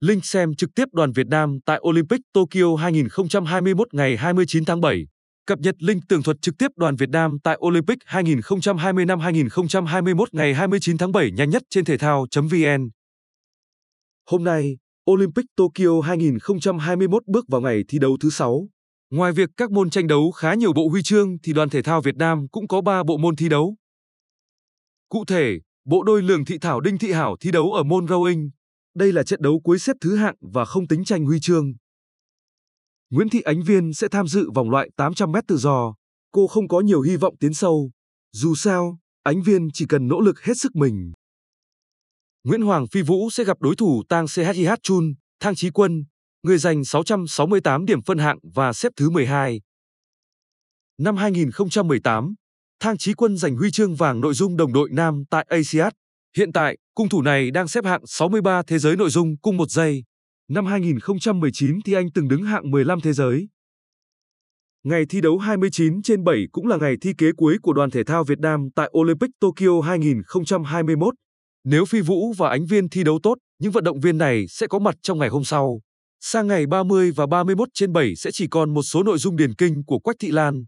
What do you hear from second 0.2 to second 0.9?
xem trực tiếp